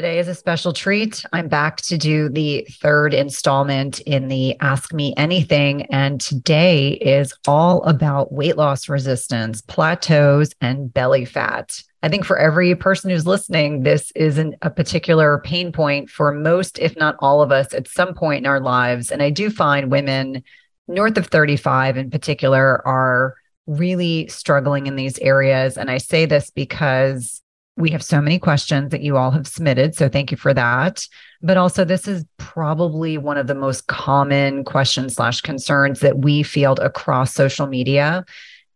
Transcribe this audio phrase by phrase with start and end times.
[0.00, 1.22] Today is a special treat.
[1.30, 5.82] I'm back to do the third installment in the Ask Me Anything.
[5.92, 11.82] And today is all about weight loss resistance, plateaus, and belly fat.
[12.02, 16.78] I think for every person who's listening, this isn't a particular pain point for most,
[16.78, 19.12] if not all of us, at some point in our lives.
[19.12, 20.42] And I do find women
[20.88, 23.34] north of 35 in particular are
[23.66, 25.76] really struggling in these areas.
[25.76, 27.39] And I say this because
[27.76, 29.94] we have so many questions that you all have submitted.
[29.94, 31.06] So thank you for that.
[31.42, 36.42] But also, this is probably one of the most common questions slash concerns that we
[36.42, 38.24] field across social media.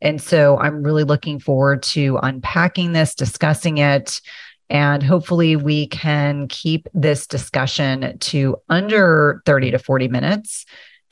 [0.01, 4.21] And so I'm really looking forward to unpacking this, discussing it,
[4.71, 10.65] and hopefully we can keep this discussion to under 30 to 40 minutes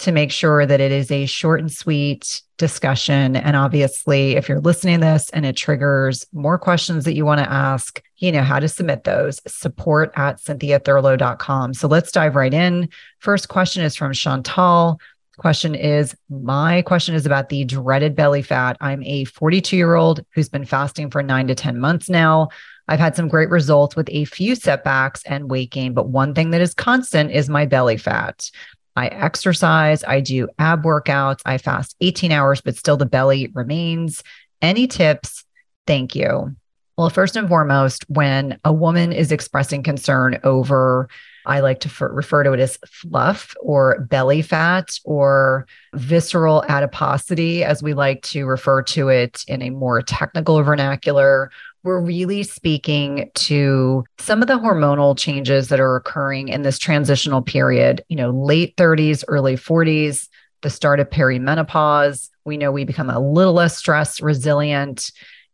[0.03, 3.36] to make sure that it is a short and sweet discussion.
[3.36, 7.41] And obviously, if you're listening to this and it triggers more questions that you want
[7.41, 11.75] to ask, you know how to submit those support at cynthiathurlow.com.
[11.75, 12.89] So let's dive right in.
[13.20, 15.00] First question is from Chantal.
[15.39, 18.77] Question is My question is about the dreaded belly fat.
[18.80, 22.48] I'm a 42 year old who's been fasting for nine to 10 months now.
[22.89, 26.50] I've had some great results with a few setbacks and weight gain, but one thing
[26.50, 28.50] that is constant is my belly fat.
[28.97, 34.23] I exercise, I do ab workouts, I fast 18 hours, but still the belly remains.
[34.61, 35.45] Any tips?
[35.87, 36.55] Thank you.
[36.97, 41.09] Well, first and foremost, when a woman is expressing concern over,
[41.47, 47.65] I like to f- refer to it as fluff or belly fat or visceral adiposity,
[47.65, 51.51] as we like to refer to it in a more technical vernacular,
[51.85, 57.43] we're really speaking to some of the hormonal changes that are occurring in this transitional
[57.43, 60.29] period, you know, late 30s, early 40s,
[60.61, 62.31] the start of perimenopause.
[62.45, 65.11] We know we become a little less stress resilient.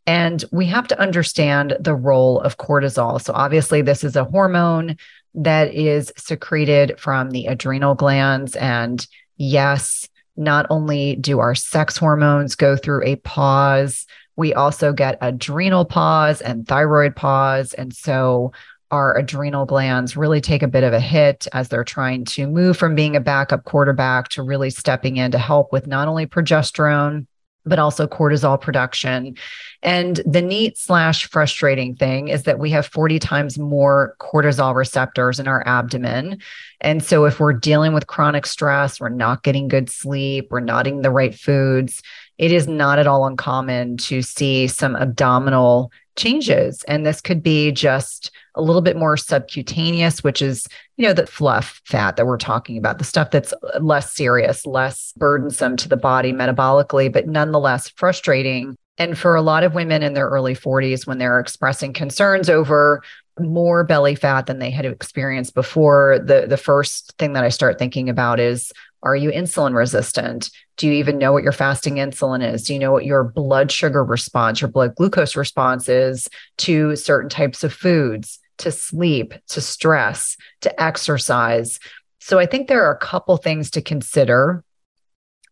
[0.07, 3.21] And we have to understand the role of cortisol.
[3.21, 4.97] So, obviously, this is a hormone
[5.35, 8.57] that is secreted from the adrenal glands.
[8.57, 9.07] And
[9.37, 14.07] yes, not only do our sex hormones go through a pause,
[14.39, 17.75] we also get adrenal pause and thyroid pause.
[17.75, 18.53] And so
[18.93, 22.77] our adrenal glands really take a bit of a hit as they're trying to move
[22.77, 27.27] from being a backup quarterback to really stepping in to help with not only progesterone,
[27.67, 29.37] but also cortisol production.
[29.83, 35.41] And the neat slash frustrating thing is that we have 40 times more cortisol receptors
[35.41, 36.41] in our abdomen.
[36.81, 40.87] And so if we're dealing with chronic stress, we're not getting good sleep, we're not
[40.87, 42.03] eating the right foods,
[42.39, 46.83] it is not at all uncommon to see some abdominal changes.
[46.85, 50.67] And this could be just a little bit more subcutaneous, which is,
[50.97, 55.13] you know, the fluff fat that we're talking about, the stuff that's less serious, less
[55.17, 58.77] burdensome to the body metabolically, but nonetheless frustrating.
[58.99, 63.03] And for a lot of women in their early 40s, when they're expressing concerns over
[63.41, 67.79] more belly fat than they had experienced before, the, the first thing that I start
[67.79, 68.73] thinking about is
[69.03, 70.51] are you insulin resistant?
[70.77, 72.65] Do you even know what your fasting insulin is?
[72.65, 76.29] Do you know what your blood sugar response, your blood glucose response is
[76.59, 81.79] to certain types of foods, to sleep, to stress, to exercise?
[82.19, 84.65] So I think there are a couple things to consider.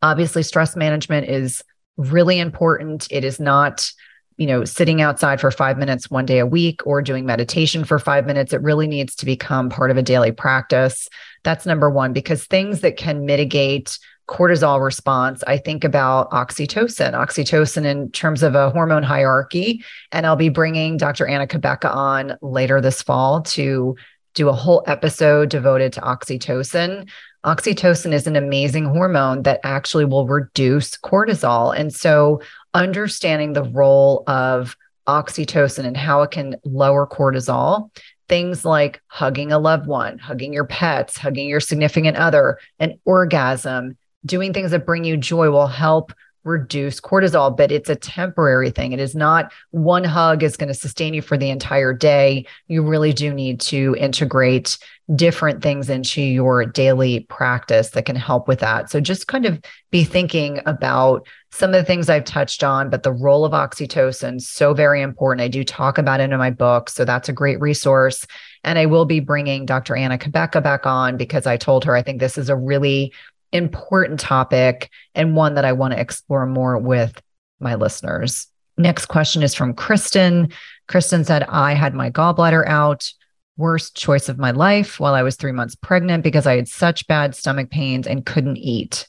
[0.03, 1.63] Obviously, stress management is
[1.97, 3.07] really important.
[3.11, 3.91] It is not
[4.37, 7.99] you know, sitting outside for five minutes one day a week or doing meditation for
[7.99, 8.53] five minutes.
[8.53, 11.09] It really needs to become part of a daily practice.
[11.43, 13.99] That's number one, because things that can mitigate
[14.29, 19.85] cortisol response, I think about oxytocin, oxytocin in terms of a hormone hierarchy.
[20.13, 21.27] And I'll be bringing Dr.
[21.27, 23.97] Anna Cabeca on later this fall to
[24.35, 27.09] do a whole episode devoted to oxytocin.
[27.45, 31.75] Oxytocin is an amazing hormone that actually will reduce cortisol.
[31.79, 32.43] And so
[32.77, 34.77] understanding the role of
[35.09, 37.91] oxytocin and how it can lower cortisol.
[38.29, 43.97] Things like hugging a loved one, hugging your pets, hugging your significant other, an orgasm,
[44.25, 46.13] doing things that bring you joy will help
[46.47, 48.93] reduce cortisol, but it's a temporary thing.
[48.93, 52.47] It is not one hug is going to sustain you for the entire day.
[52.69, 54.79] You really do need to integrate
[55.15, 58.91] different things into your daily practice that can help with that.
[58.91, 59.61] So just kind of
[59.91, 64.41] be thinking about some of the things I've touched on, but the role of oxytocin
[64.41, 65.45] so very important.
[65.45, 68.27] I do talk about it in my book, so that's a great resource.
[68.65, 69.95] And I will be bringing Dr.
[69.95, 73.13] Anna Cabeca back on because I told her I think this is a really
[73.57, 77.21] important topic and one that I want to explore more with
[77.61, 78.47] my listeners.
[78.79, 80.53] Next question is from Kristen.
[80.87, 83.11] Kristen said, I had my gallbladder out,
[83.57, 87.07] worst choice of my life while I was three months pregnant because I had such
[87.07, 89.09] bad stomach pains and couldn't eat.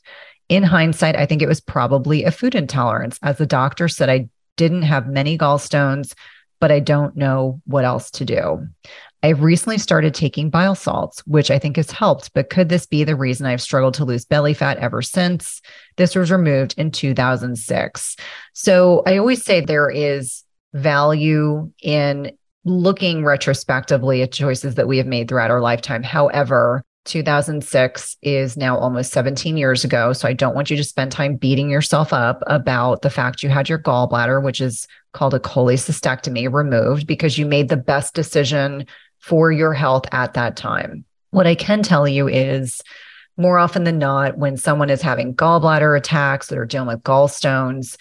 [0.49, 3.19] In hindsight, I think it was probably a food intolerance.
[3.21, 6.13] As the doctor said, I didn't have many gallstones,
[6.61, 8.67] but I don't know what else to do.
[9.23, 13.03] I've recently started taking bile salts, which I think has helped, but could this be
[13.03, 15.61] the reason I've struggled to lose belly fat ever since?
[15.95, 18.15] This was removed in 2006.
[18.53, 20.43] So I always say there is
[20.73, 22.31] value in
[22.63, 26.03] looking retrospectively at choices that we have made throughout our lifetime.
[26.03, 30.13] However, 2006 is now almost 17 years ago.
[30.13, 33.49] So I don't want you to spend time beating yourself up about the fact you
[33.49, 38.85] had your gallbladder, which is called a cholecystectomy, removed because you made the best decision
[39.19, 41.05] for your health at that time.
[41.31, 42.81] What I can tell you is
[43.37, 47.97] more often than not, when someone is having gallbladder attacks are dealing with gallstones,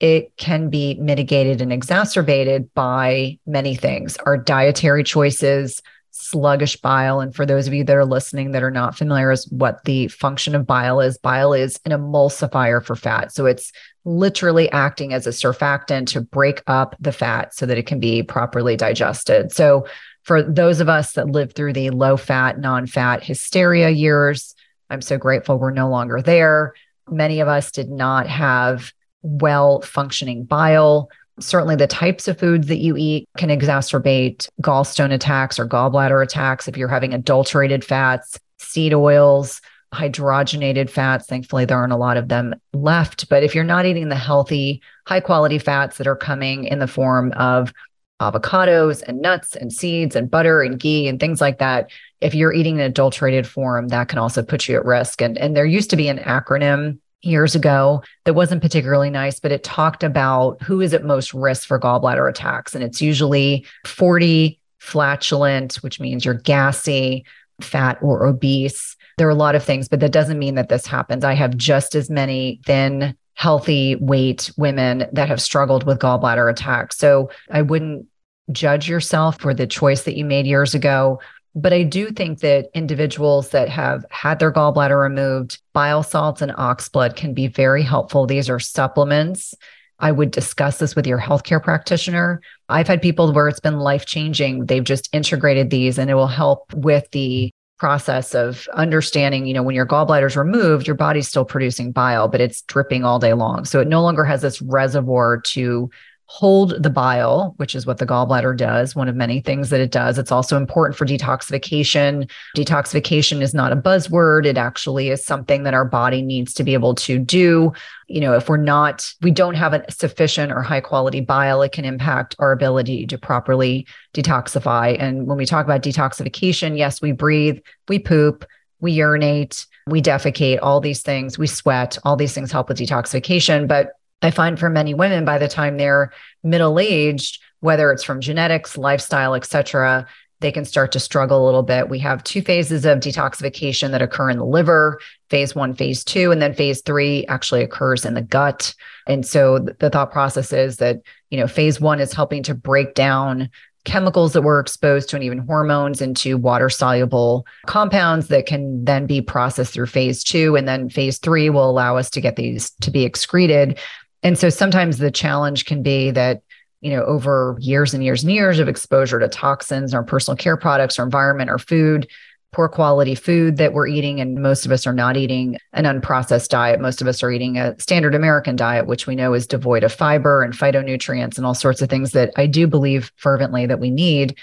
[0.00, 5.82] it can be mitigated and exacerbated by many things our dietary choices,
[6.20, 7.20] sluggish bile.
[7.20, 10.08] And for those of you that are listening that are not familiar with what the
[10.08, 13.32] function of bile is, bile is an emulsifier for fat.
[13.32, 13.72] So it's
[14.04, 18.22] literally acting as a surfactant to break up the fat so that it can be
[18.22, 19.52] properly digested.
[19.52, 19.86] So
[20.24, 24.54] for those of us that lived through the low fat, non fat hysteria years,
[24.90, 26.74] I'm so grateful we're no longer there.
[27.08, 28.92] Many of us did not have
[29.22, 31.10] well functioning bile.
[31.40, 36.68] Certainly, the types of foods that you eat can exacerbate gallstone attacks or gallbladder attacks
[36.68, 39.60] if you're having adulterated fats, seed oils,
[39.92, 41.26] hydrogenated fats.
[41.26, 43.28] Thankfully, there aren't a lot of them left.
[43.28, 46.86] But if you're not eating the healthy, high quality fats that are coming in the
[46.86, 47.72] form of
[48.20, 51.90] avocados and nuts and seeds and butter and ghee and things like that,
[52.20, 55.22] if you're eating an adulterated form, that can also put you at risk.
[55.22, 59.52] And, and there used to be an acronym years ago that wasn't particularly nice, but
[59.52, 62.74] it talked about who is at most risk for gallbladder attacks.
[62.74, 67.24] And it's usually 40 flatulent, which means you're gassy,
[67.60, 68.96] fat, or obese.
[69.16, 71.24] There are a lot of things, but that doesn't mean that this happens.
[71.24, 76.98] I have just as many thin, healthy weight women that have struggled with gallbladder attacks.
[76.98, 78.06] So I wouldn't
[78.52, 81.20] judge yourself for the choice that you made years ago
[81.60, 86.52] but I do think that individuals that have had their gallbladder removed, bile salts and
[86.56, 88.26] ox blood can be very helpful.
[88.26, 89.54] These are supplements.
[89.98, 92.40] I would discuss this with your healthcare practitioner.
[92.68, 94.66] I've had people where it's been life changing.
[94.66, 99.62] They've just integrated these and it will help with the process of understanding, you know,
[99.62, 103.32] when your gallbladder is removed, your body's still producing bile, but it's dripping all day
[103.32, 103.64] long.
[103.64, 105.90] So it no longer has this reservoir to
[106.30, 109.90] hold the bile, which is what the gallbladder does, one of many things that it
[109.90, 110.18] does.
[110.18, 112.30] It's also important for detoxification.
[112.54, 116.74] Detoxification is not a buzzword, it actually is something that our body needs to be
[116.74, 117.72] able to do.
[118.08, 121.72] You know, if we're not, we don't have a sufficient or high quality bile, it
[121.72, 125.00] can impact our ability to properly detoxify.
[125.00, 127.58] And when we talk about detoxification, yes, we breathe,
[127.88, 128.44] we poop,
[128.80, 133.66] we urinate, we defecate, all these things, we sweat, all these things help with detoxification.
[133.66, 133.92] But
[134.22, 136.12] I find for many women by the time they're
[136.42, 140.06] middle aged, whether it's from genetics, lifestyle, etc.,
[140.40, 141.88] they can start to struggle a little bit.
[141.88, 146.30] We have two phases of detoxification that occur in the liver phase one, phase two,
[146.30, 148.72] and then phase three actually occurs in the gut.
[149.06, 152.94] And so the thought process is that, you know, phase one is helping to break
[152.94, 153.50] down
[153.84, 159.06] chemicals that we're exposed to and even hormones into water soluble compounds that can then
[159.06, 160.56] be processed through phase two.
[160.56, 163.78] And then phase three will allow us to get these to be excreted
[164.22, 166.42] and so sometimes the challenge can be that,
[166.80, 170.56] you know, over years and years and years of exposure to toxins or personal care
[170.56, 172.08] products or environment or food,
[172.52, 174.20] poor quality food that we're eating.
[174.20, 176.80] And most of us are not eating an unprocessed diet.
[176.80, 179.92] Most of us are eating a standard American diet, which we know is devoid of
[179.92, 183.90] fiber and phytonutrients and all sorts of things that I do believe fervently that we
[183.90, 184.38] need.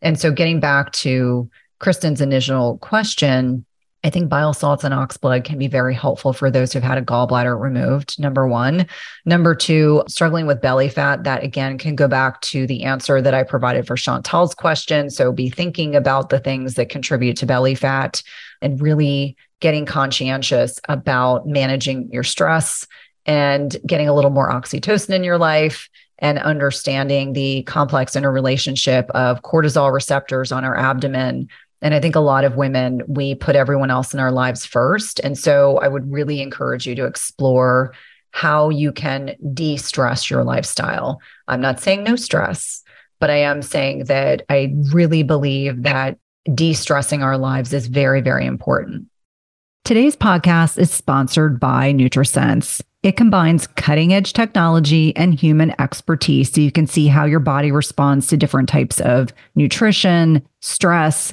[0.00, 3.64] And so getting back to Kristen's initial question,
[4.08, 6.96] I think bile salts and ox blood can be very helpful for those who've had
[6.96, 8.18] a gallbladder removed.
[8.18, 8.86] Number one.
[9.26, 13.34] Number two, struggling with belly fat, that again can go back to the answer that
[13.34, 15.10] I provided for Chantal's question.
[15.10, 18.22] So be thinking about the things that contribute to belly fat
[18.62, 22.86] and really getting conscientious about managing your stress
[23.26, 25.86] and getting a little more oxytocin in your life
[26.18, 31.48] and understanding the complex interrelationship of cortisol receptors on our abdomen
[31.80, 35.20] and I think a lot of women, we put everyone else in our lives first.
[35.20, 37.94] And so I would really encourage you to explore
[38.30, 41.20] how you can de stress your lifestyle.
[41.46, 42.82] I'm not saying no stress,
[43.20, 46.18] but I am saying that I really believe that
[46.52, 49.06] de stressing our lives is very, very important.
[49.84, 52.82] Today's podcast is sponsored by NutriSense.
[53.02, 57.72] It combines cutting edge technology and human expertise so you can see how your body
[57.72, 61.32] responds to different types of nutrition, stress,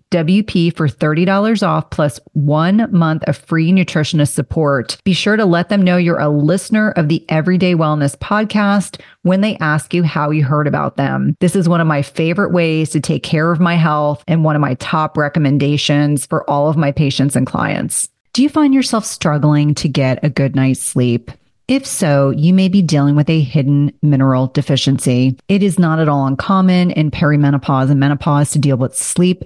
[0.11, 4.97] WP for $30 off plus one month of free nutritionist support.
[5.03, 9.41] Be sure to let them know you're a listener of the Everyday Wellness podcast when
[9.41, 11.35] they ask you how you heard about them.
[11.39, 14.55] This is one of my favorite ways to take care of my health and one
[14.55, 18.09] of my top recommendations for all of my patients and clients.
[18.33, 21.31] Do you find yourself struggling to get a good night's sleep?
[21.67, 25.37] If so, you may be dealing with a hidden mineral deficiency.
[25.47, 29.45] It is not at all uncommon in perimenopause and menopause to deal with sleep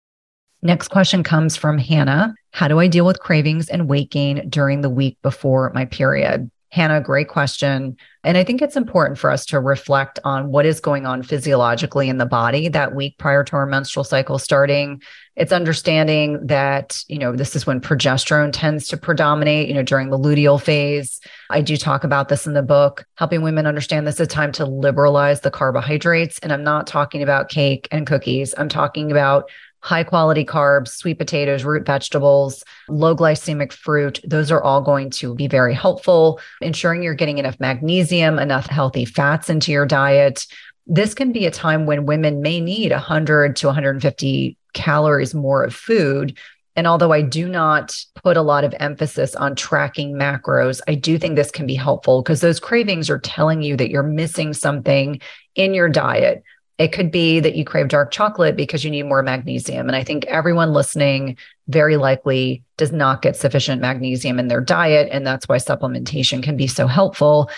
[0.63, 2.35] Next question comes from Hannah.
[2.51, 6.51] How do I deal with cravings and weight gain during the week before my period?
[6.69, 7.97] Hannah, great question.
[8.23, 12.07] And I think it's important for us to reflect on what is going on physiologically
[12.07, 15.01] in the body that week prior to our menstrual cycle starting.
[15.35, 20.11] It's understanding that, you know, this is when progesterone tends to predominate, you know, during
[20.11, 21.19] the luteal phase.
[21.49, 24.53] I do talk about this in the book, helping women understand this is a time
[24.53, 26.39] to liberalize the carbohydrates.
[26.39, 28.53] And I'm not talking about cake and cookies.
[28.57, 29.49] I'm talking about
[29.81, 34.19] high quality carbs, sweet potatoes, root vegetables, low glycemic fruit.
[34.23, 36.39] Those are all going to be very helpful.
[36.61, 40.45] Ensuring you're getting enough magnesium, enough healthy fats into your diet.
[40.85, 45.73] This can be a time when women may need 100 to 150 calories more of
[45.73, 46.37] food.
[46.75, 51.17] And although I do not put a lot of emphasis on tracking macros, I do
[51.17, 55.19] think this can be helpful because those cravings are telling you that you're missing something
[55.55, 56.43] in your diet
[56.81, 59.87] it could be that you crave dark chocolate because you need more magnesium.
[59.87, 65.07] And I think everyone listening very likely does not get sufficient magnesium in their diet.
[65.11, 67.51] And that's why supplementation can be so helpful.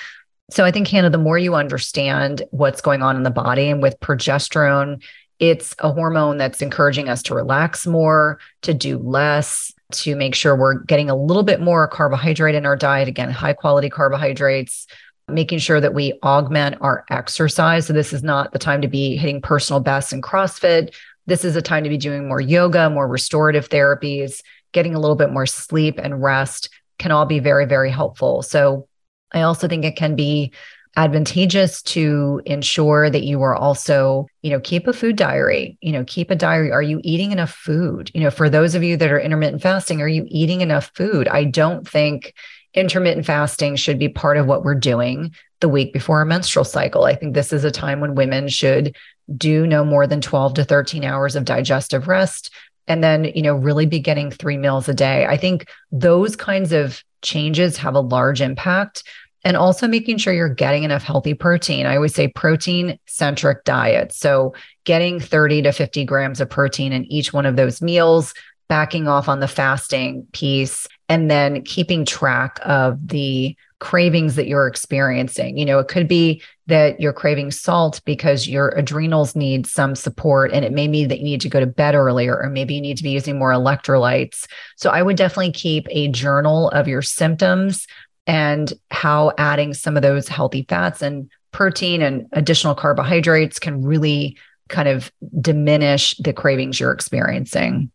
[0.52, 3.82] So I think, Hannah, the more you understand what's going on in the body and
[3.82, 5.02] with progesterone,
[5.40, 10.54] it's a hormone that's encouraging us to relax more, to do less, to make sure
[10.54, 13.08] we're getting a little bit more carbohydrate in our diet.
[13.08, 14.86] Again, high quality carbohydrates,
[15.28, 17.88] making sure that we augment our exercise.
[17.88, 20.94] So, this is not the time to be hitting personal bests in CrossFit.
[21.26, 25.16] This is a time to be doing more yoga, more restorative therapies, getting a little
[25.16, 28.42] bit more sleep and rest can all be very, very helpful.
[28.42, 28.88] So,
[29.32, 30.54] I also think it can be
[30.96, 36.04] advantageous to ensure that you are also, you know, keep a food diary, you know,
[36.06, 36.72] keep a diary.
[36.72, 38.12] Are you eating enough food?
[38.14, 41.28] You know, for those of you that are intermittent fasting, are you eating enough food?
[41.28, 42.36] I don't think
[42.74, 47.06] intermittent fasting should be part of what we're doing the week before a menstrual cycle.
[47.06, 48.96] I think this is a time when women should
[49.38, 52.52] do no more than 12 to 13 hours of digestive rest
[52.88, 55.26] and then, you know, really be getting three meals a day.
[55.26, 59.04] I think those kinds of changes have a large impact
[59.46, 61.86] and also making sure you're getting enough healthy protein.
[61.86, 64.14] I always say protein centric diet.
[64.14, 64.54] So,
[64.86, 68.34] getting 30 to 50 grams of protein in each one of those meals,
[68.74, 74.66] backing off on the fasting piece, and then keeping track of the cravings that you're
[74.66, 75.60] experiencing.
[75.60, 80.52] You know, it could be that you're craving salt because your adrenals need some support,
[80.52, 82.82] and it may mean that you need to go to bed earlier, or maybe you
[82.82, 84.48] need to be using more electrolytes.
[84.76, 87.86] So I would definitely keep a journal of your symptoms
[88.26, 94.36] and how adding some of those healthy fats and protein and additional carbohydrates can really
[94.70, 97.92] kind of diminish the cravings you're experiencing.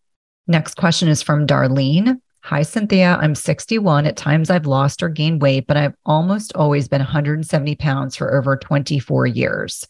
[0.50, 2.20] Next question is from Darlene.
[2.40, 3.18] Hi, Cynthia.
[3.20, 4.06] I'm 61.
[4.06, 8.34] At times I've lost or gained weight, but I've almost always been 170 pounds for
[8.34, 9.86] over 24 years.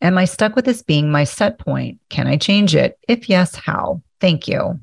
[0.00, 1.98] Am I stuck with this being my set point?
[2.08, 2.96] Can I change it?
[3.08, 4.00] If yes, how?
[4.20, 4.78] Thank you.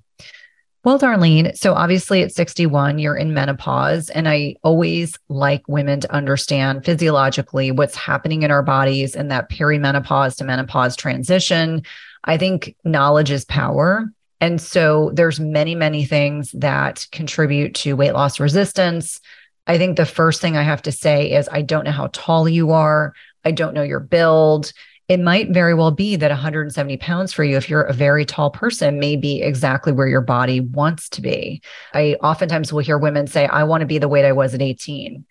[0.83, 4.09] Well, Darlene, so obviously at 61, you're in menopause.
[4.09, 9.49] And I always like women to understand physiologically what's happening in our bodies in that
[9.49, 11.83] perimenopause to menopause transition.
[12.25, 14.11] I think knowledge is power.
[14.43, 19.21] And so there's many, many things that contribute to weight loss resistance.
[19.67, 22.49] I think the first thing I have to say is I don't know how tall
[22.49, 23.13] you are.
[23.45, 24.73] I don't know your build.
[25.07, 28.51] It might very well be that 170 pounds for you, if you're a very tall
[28.51, 31.61] person, may be exactly where your body wants to be.
[31.93, 34.61] I oftentimes will hear women say, I want to be the weight I was at
[34.61, 35.25] 18.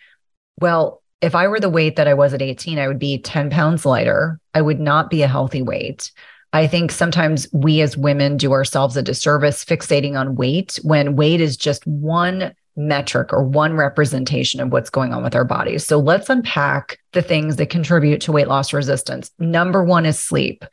[0.58, 3.50] Well, if I were the weight that I was at 18, I would be 10
[3.50, 4.40] pounds lighter.
[4.54, 6.12] I would not be a healthy weight.
[6.52, 11.40] I think sometimes we as women do ourselves a disservice fixating on weight when weight
[11.40, 15.86] is just one metric or one representation of what's going on with our bodies.
[15.86, 19.30] So let's unpack the things that contribute to weight loss resistance.
[19.38, 20.64] Number one is sleep.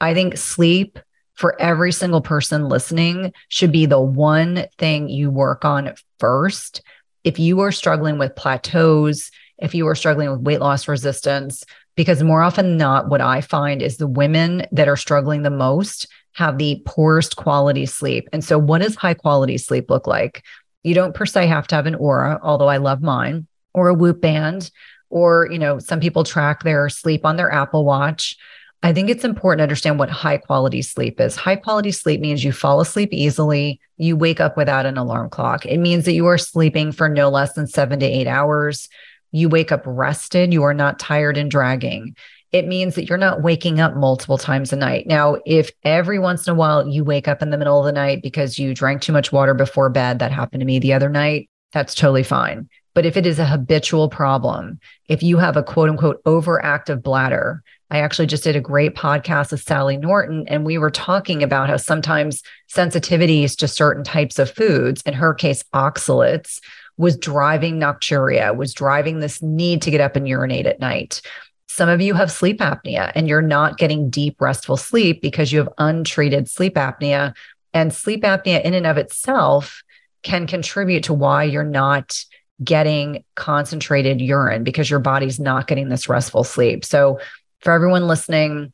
[0.00, 0.98] I think sleep
[1.34, 6.82] for every single person listening should be the one thing you work on first.
[7.24, 11.64] If you are struggling with plateaus, if you are struggling with weight loss resistance,
[11.96, 15.50] because more often than not, what I find is the women that are struggling the
[15.50, 18.28] most have the poorest quality sleep.
[18.32, 20.44] And so, what does high quality sleep look like?
[20.82, 23.94] You don't per se have to have an Oura, although I love mine, or a
[23.94, 24.70] Whoop band,
[25.08, 28.36] or you know, some people track their sleep on their Apple Watch.
[28.82, 31.34] I think it's important to understand what high quality sleep is.
[31.34, 35.64] High quality sleep means you fall asleep easily, you wake up without an alarm clock.
[35.64, 38.88] It means that you are sleeping for no less than seven to eight hours
[39.32, 42.16] you wake up rested, you are not tired and dragging.
[42.52, 45.06] It means that you're not waking up multiple times a night.
[45.06, 47.92] Now, if every once in a while you wake up in the middle of the
[47.92, 51.08] night because you drank too much water before bed, that happened to me the other
[51.08, 52.68] night, that's totally fine.
[52.94, 57.62] But if it is a habitual problem, if you have a quote unquote overactive bladder,
[57.90, 61.68] I actually just did a great podcast with Sally Norton, and we were talking about
[61.68, 62.42] how sometimes
[62.74, 66.60] sensitivities to certain types of foods, in her case, oxalates,
[66.96, 71.20] was driving nocturia, was driving this need to get up and urinate at night.
[71.68, 75.58] Some of you have sleep apnea and you're not getting deep, restful sleep because you
[75.58, 77.34] have untreated sleep apnea.
[77.74, 79.82] And sleep apnea, in and of itself,
[80.22, 82.18] can contribute to why you're not
[82.64, 86.84] getting concentrated urine because your body's not getting this restful sleep.
[86.84, 87.20] So,
[87.60, 88.72] for everyone listening,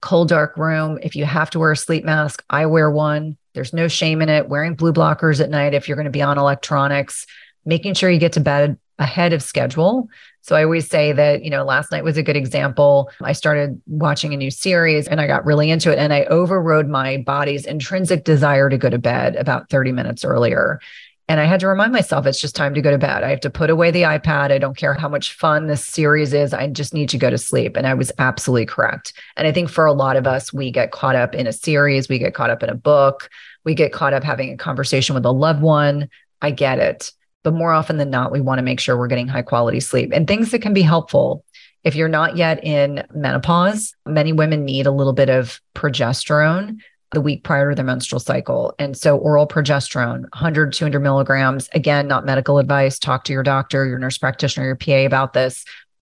[0.00, 0.98] cold, dark room.
[1.02, 3.37] If you have to wear a sleep mask, I wear one.
[3.54, 4.48] There's no shame in it.
[4.48, 7.26] Wearing blue blockers at night if you're going to be on electronics,
[7.64, 10.08] making sure you get to bed ahead of schedule.
[10.42, 13.10] So I always say that, you know, last night was a good example.
[13.22, 16.88] I started watching a new series and I got really into it and I overrode
[16.88, 20.80] my body's intrinsic desire to go to bed about 30 minutes earlier.
[21.28, 23.22] And I had to remind myself it's just time to go to bed.
[23.22, 24.50] I have to put away the iPad.
[24.50, 26.54] I don't care how much fun this series is.
[26.54, 27.76] I just need to go to sleep.
[27.76, 29.12] And I was absolutely correct.
[29.36, 32.08] And I think for a lot of us, we get caught up in a series,
[32.08, 33.28] we get caught up in a book,
[33.64, 36.08] we get caught up having a conversation with a loved one.
[36.40, 37.12] I get it.
[37.42, 40.12] But more often than not, we want to make sure we're getting high quality sleep
[40.14, 41.44] and things that can be helpful.
[41.84, 46.78] If you're not yet in menopause, many women need a little bit of progesterone
[47.12, 48.74] the week prior to their menstrual cycle.
[48.78, 52.98] And so oral progesterone, 100, 200 milligrams, again, not medical advice.
[52.98, 55.64] Talk to your doctor, your nurse practitioner, your PA about this.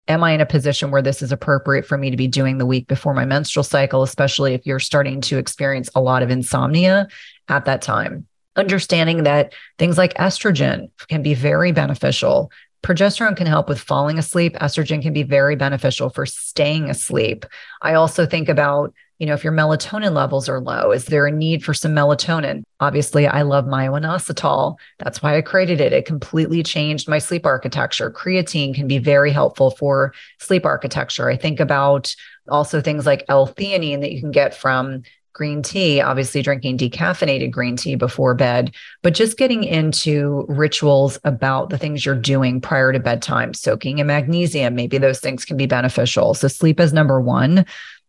[0.08, 2.66] Am I in a position where this is appropriate for me to be doing the
[2.66, 7.08] week before my menstrual cycle, especially if you're starting to experience a lot of insomnia
[7.48, 8.26] at that time?
[8.56, 12.50] Understanding that things like estrogen can be very beneficial.
[12.82, 14.54] Progesterone can help with falling asleep.
[14.56, 17.44] Estrogen can be very beneficial for staying asleep.
[17.82, 21.32] I also think about you know, if your melatonin levels are low, is there a
[21.32, 22.62] need for some melatonin?
[22.80, 24.76] Obviously, I love myo-inositol.
[24.98, 25.92] That's why I created it.
[25.92, 28.10] It completely changed my sleep architecture.
[28.10, 31.28] Creatine can be very helpful for sleep architecture.
[31.28, 32.14] I think about
[32.48, 35.02] also things like L-theanine that you can get from
[35.32, 41.70] green tea, obviously drinking decaffeinated green tea before bed, but just getting into rituals about
[41.70, 45.66] the things you're doing prior to bedtime, soaking in magnesium, maybe those things can be
[45.66, 46.34] beneficial.
[46.34, 47.66] So sleep is number one.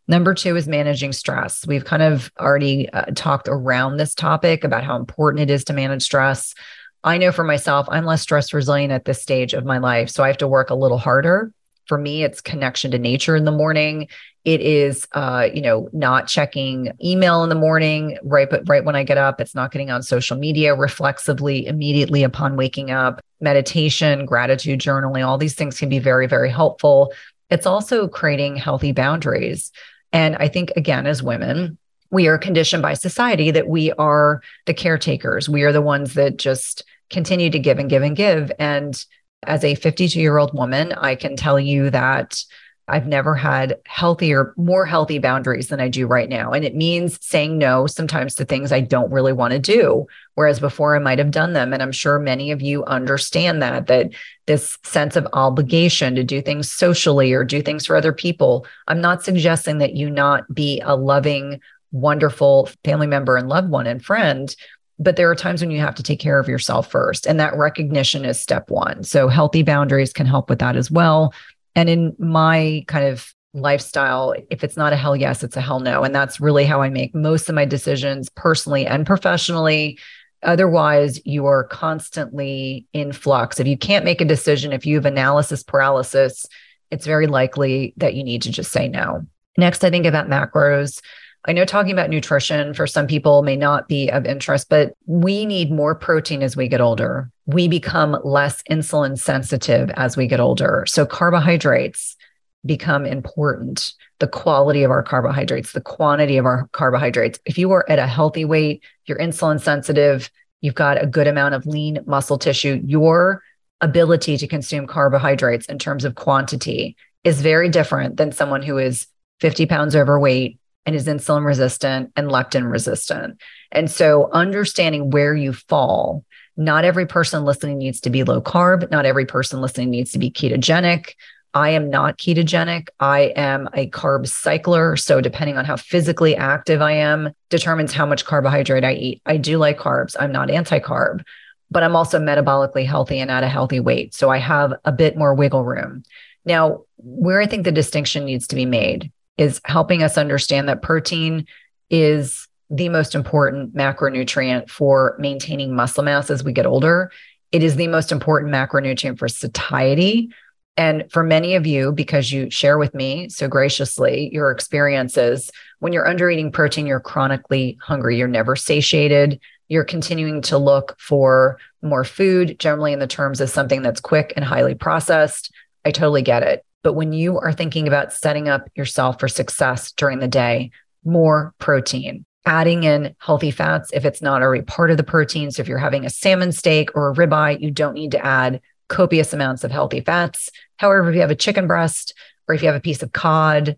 [0.10, 1.68] Number two is managing stress.
[1.68, 5.74] We've kind of already uh, talked around this topic about how important it is to
[5.74, 6.56] manage stress.
[7.04, 10.10] I know for myself, I'm less stress resilient at this stage of my life.
[10.10, 11.54] So I have to work a little harder.
[11.86, 14.08] For me, it's connection to nature in the morning.
[14.46, 18.96] It is, uh, you know, not checking email in the morning right, but right when
[18.96, 19.40] I get up.
[19.40, 23.22] It's not getting on social media reflexively immediately upon waking up.
[23.42, 27.14] Meditation, gratitude journaling, all these things can be very, very helpful.
[27.52, 29.72] It's also creating healthy boundaries.
[30.12, 31.78] And I think, again, as women,
[32.12, 35.48] we are conditioned by society that we are the caretakers.
[35.48, 38.52] We are the ones that just continue to give and give and give.
[38.58, 39.04] And
[39.44, 42.42] as a 52 year old woman, I can tell you that
[42.90, 46.52] I've never had healthier, more healthy boundaries than I do right now.
[46.52, 50.08] And it means saying no sometimes to things I don't really want to do.
[50.36, 51.74] Whereas before I might have done them.
[51.74, 54.12] And I'm sure many of you understand that, that
[54.46, 58.66] this sense of obligation to do things socially or do things for other people.
[58.88, 63.88] I'm not suggesting that you not be a loving, wonderful family member and loved one
[63.88, 64.56] and friend.
[65.02, 67.26] But there are times when you have to take care of yourself first.
[67.26, 69.04] And that recognition is step one.
[69.04, 71.34] So healthy boundaries can help with that as well
[71.76, 75.80] and in my kind of lifestyle, if it's not a hell yes, it's a hell
[75.80, 76.04] no.
[76.04, 80.00] And that's really how I make most of my decisions personally and professionally.
[80.44, 83.60] Otherwise, you are constantly in flux.
[83.60, 86.46] If you can't make a decision, if you have analysis paralysis,
[86.92, 89.26] it's very likely that you need to just say no.
[89.58, 91.02] Next, I think about macros.
[91.46, 95.46] I know talking about nutrition for some people may not be of interest, but we
[95.46, 97.32] need more protein as we get older.
[97.46, 100.84] We become less insulin sensitive as we get older.
[100.88, 102.18] So carbohydrates
[102.66, 103.94] become important.
[104.20, 107.40] The quality of our carbohydrates, the quantity of our carbohydrates.
[107.46, 111.56] If you are at a healthy weight, you're insulin sensitive, you've got a good amount
[111.56, 113.42] of lean muscle tissue, your
[113.80, 119.08] ability to consume carbohydrates in terms of quantity is very different than someone who is
[119.40, 123.40] 50 pounds overweight and is insulin resistant and leptin resistant.
[123.72, 126.26] And so understanding where you fall,
[126.58, 130.20] not every person listening needs to be low carb, not every person listening needs to
[130.20, 131.14] be ketogenic.
[131.54, 132.90] I am not ketogenic.
[133.00, 134.96] I am a carb cycler.
[134.98, 139.22] So, depending on how physically active I am, determines how much carbohydrate I eat.
[139.26, 140.16] I do like carbs.
[140.20, 141.24] I'm not anti carb,
[141.72, 144.14] but I'm also metabolically healthy and at a healthy weight.
[144.14, 146.04] So, I have a bit more wiggle room.
[146.46, 150.82] Now, where I think the distinction needs to be made is helping us understand that
[150.82, 151.48] protein
[151.90, 157.10] is the most important macronutrient for maintaining muscle mass as we get older.
[157.54, 160.30] It is the most important macronutrient for satiety.
[160.76, 165.50] And for many of you, because you share with me so graciously your experiences,
[165.80, 168.18] when you're under eating protein, you're chronically hungry.
[168.18, 169.40] You're never satiated.
[169.70, 174.34] You're continuing to look for more food, generally in the terms of something that's quick
[174.36, 175.50] and highly processed.
[175.86, 176.66] I totally get it.
[176.84, 180.72] But when you are thinking about setting up yourself for success during the day,
[181.04, 185.52] more protein, adding in healthy fats if it's not already part of the protein.
[185.52, 188.62] So if you're having a salmon steak or a ribeye, you don't need to add
[188.88, 190.50] copious amounts of healthy fats.
[190.78, 192.14] However, if you have a chicken breast
[192.48, 193.78] or if you have a piece of cod,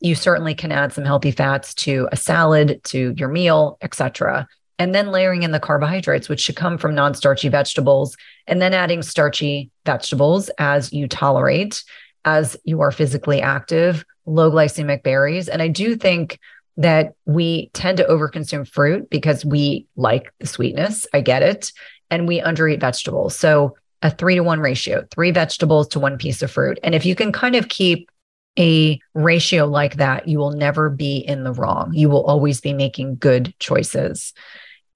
[0.00, 4.46] you certainly can add some healthy fats to a salad, to your meal, etc.
[4.78, 8.74] And then layering in the carbohydrates, which should come from non starchy vegetables, and then
[8.74, 11.82] adding starchy vegetables as you tolerate,
[12.24, 15.48] as you are physically active, low glycemic berries.
[15.48, 16.38] And I do think
[16.76, 21.06] that we tend to overconsume fruit because we like the sweetness.
[21.12, 21.72] I get it.
[22.10, 23.36] And we undereat vegetables.
[23.36, 26.78] So a three to one ratio, three vegetables to one piece of fruit.
[26.82, 28.08] And if you can kind of keep
[28.58, 31.92] a ratio like that, you will never be in the wrong.
[31.94, 34.32] You will always be making good choices.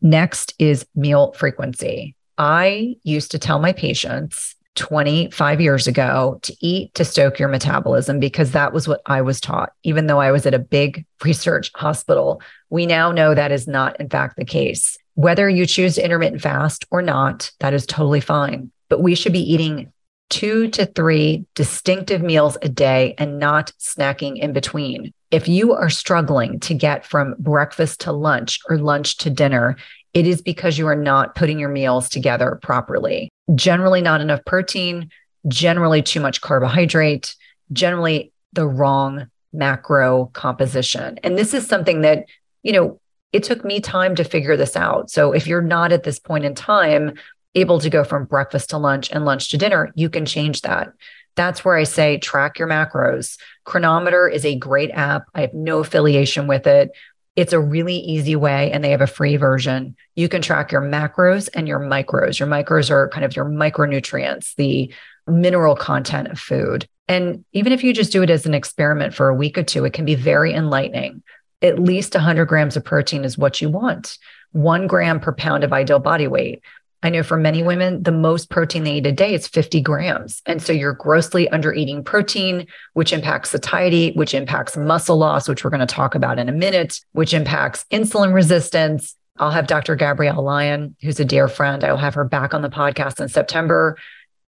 [0.01, 2.17] Next is meal frequency.
[2.39, 8.19] I used to tell my patients 25 years ago to eat to stoke your metabolism
[8.19, 9.73] because that was what I was taught.
[9.83, 13.99] Even though I was at a big research hospital, we now know that is not,
[14.01, 14.97] in fact, the case.
[15.15, 18.71] Whether you choose to intermittent fast or not, that is totally fine.
[18.89, 19.93] But we should be eating
[20.31, 25.13] two to three distinctive meals a day and not snacking in between.
[25.31, 29.77] If you are struggling to get from breakfast to lunch or lunch to dinner,
[30.15, 33.32] it is because you are not putting your meals together properly.
[33.55, 35.11] Generally, not enough protein,
[35.49, 37.35] generally, too much carbohydrate,
[37.73, 41.19] generally, the wrong macro composition.
[41.23, 42.27] And this is something that,
[42.63, 43.01] you know,
[43.33, 45.11] it took me time to figure this out.
[45.11, 47.15] So if you're not at this point in time
[47.55, 50.93] able to go from breakfast to lunch and lunch to dinner, you can change that.
[51.35, 53.39] That's where I say track your macros.
[53.65, 55.25] Cronometer is a great app.
[55.35, 56.91] I have no affiliation with it.
[57.35, 59.97] It's a really easy way, and they have a free version.
[60.17, 62.39] You can track your macros and your micros.
[62.39, 64.93] Your micros are kind of your micronutrients, the
[65.27, 66.87] mineral content of food.
[67.09, 69.85] And even if you just do it as an experiment for a week or two,
[69.85, 71.23] it can be very enlightening.
[71.63, 74.19] At least 100 grams of protein is what you want,
[74.53, 76.63] one gram per pound of ideal body weight.
[77.05, 80.41] I know for many women, the most protein they eat a day is 50 grams.
[80.47, 85.65] And so you're grossly under eating protein, which impacts satiety, which impacts muscle loss, which
[85.65, 89.17] we're going to talk about in a minute, which impacts insulin resistance.
[89.39, 89.97] I'll have Dr.
[89.97, 91.83] Gabrielle Lyon, who's a dear friend.
[91.83, 93.99] I'll have her back on the podcast in September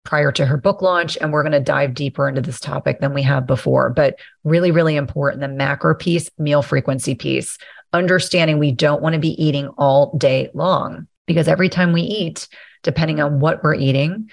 [0.03, 1.17] prior to her book launch.
[1.19, 3.89] And we're going to dive deeper into this topic than we have before.
[3.89, 7.57] But really, really important the macro piece, meal frequency piece,
[7.91, 12.47] understanding we don't want to be eating all day long because every time we eat,
[12.83, 14.29] depending on what we're eating,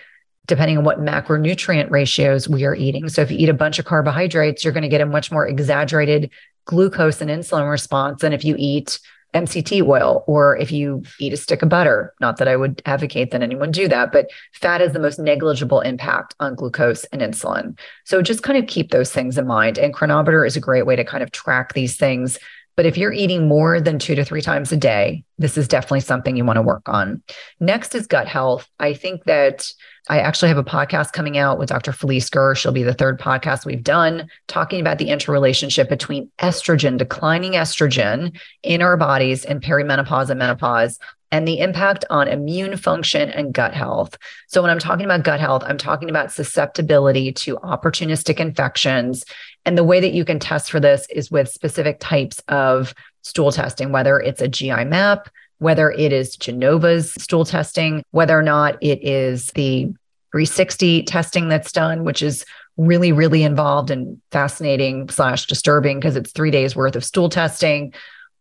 [0.46, 3.09] depending on what macronutrient ratios we are eating.
[3.09, 5.46] So if you eat a bunch of carbohydrates, you're going to get a much more
[5.46, 6.31] exaggerated
[6.64, 8.98] glucose and insulin response than if you eat
[9.35, 12.12] MCT oil or if you eat a stick of butter.
[12.20, 15.81] Not that I would advocate that anyone do that, but fat has the most negligible
[15.81, 17.78] impact on glucose and insulin.
[18.05, 19.78] So just kind of keep those things in mind.
[19.78, 22.38] And Cronometer is a great way to kind of track these things
[22.76, 26.00] but if you're eating more than two to three times a day, this is definitely
[26.00, 27.22] something you want to work on.
[27.61, 28.68] Next is gut health.
[28.78, 29.70] I think that
[30.08, 31.92] I actually have a podcast coming out with Dr.
[31.92, 32.58] Felice Gersh.
[32.58, 38.37] She'll be the third podcast we've done talking about the interrelationship between estrogen, declining estrogen
[38.62, 40.98] in our bodies and perimenopause and menopause,
[41.33, 44.16] and the impact on immune function and gut health.
[44.47, 49.25] So, when I'm talking about gut health, I'm talking about susceptibility to opportunistic infections
[49.64, 53.53] and the way that you can test for this is with specific types of stool
[53.53, 58.77] testing, whether it's a GI map, whether it is Genova's stool testing, whether or not
[58.83, 59.85] it is the
[60.33, 62.45] 360 testing that's done, which is
[62.77, 67.92] really, really involved and fascinating slash disturbing because it's three days worth of stool testing.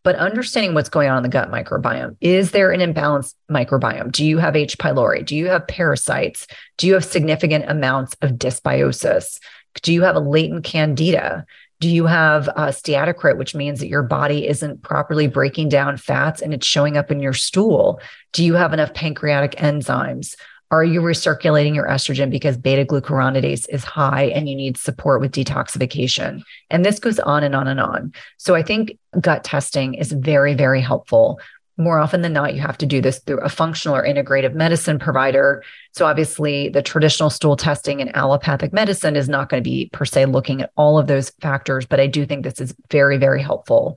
[0.04, 2.16] But understanding what's going on in the gut microbiome.
[2.20, 4.10] Is there an imbalanced microbiome?
[4.10, 4.78] Do you have H.
[4.78, 5.24] pylori?
[5.24, 6.46] Do you have parasites?
[6.76, 9.38] Do you have significant amounts of dysbiosis?
[9.82, 11.46] Do you have a latent candida?
[11.82, 15.96] Do you have uh, a steatocrit, which means that your body isn't properly breaking down
[15.96, 18.00] fats and it's showing up in your stool?
[18.32, 20.36] Do you have enough pancreatic enzymes?
[20.72, 25.32] Are you recirculating your estrogen because beta glucuronidase is high and you need support with
[25.32, 26.42] detoxification?
[26.70, 28.12] And this goes on and on and on.
[28.38, 31.38] So I think gut testing is very, very helpful
[31.78, 34.98] more often than not, you have to do this through a functional or integrative medicine
[34.98, 35.64] provider.
[35.92, 40.04] So, obviously, the traditional stool testing in allopathic medicine is not going to be per
[40.04, 43.42] se looking at all of those factors, but I do think this is very, very
[43.42, 43.96] helpful.